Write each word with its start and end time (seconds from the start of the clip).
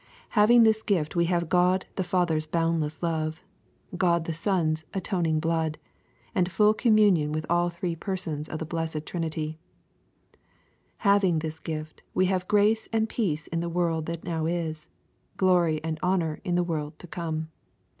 Having 0.29 0.63
this 0.63 0.81
gift 0.81 1.15
we 1.15 1.25
have 1.25 1.47
God 1.47 1.85
the 1.95 2.03
Father's 2.03 2.47
boundless 2.47 3.03
love, 3.03 3.43
God 3.95 4.25
the 4.25 4.33
Son's 4.33 4.83
atoning 4.95 5.39
blood, 5.39 5.77
ai^d 6.35 6.45
fijll 6.45 6.75
communion 6.75 7.31
with 7.31 7.45
all 7.51 7.69
three 7.69 7.95
Persons 7.95 8.49
of 8.49 8.57
the 8.57 8.65
blessed 8.65 9.01
Trjoi^y* 9.05 9.57
Haying 11.03 11.39
this 11.41 11.59
gift, 11.59 12.01
we 12.15 12.25
have 12.25 12.47
grace 12.47 12.89
and 12.91 13.07
peace 13.09 13.45
in 13.45 13.59
the 13.59 13.69
world 13.69 14.07
that 14.07 14.23
now 14.23 14.47
is, 14.47 14.87
glory 15.37 15.79
and 15.83 15.99
honor 16.01 16.41
in 16.43 16.55
the 16.55 16.63
world 16.63 16.97
to 16.97 17.05
come. 17.05 17.49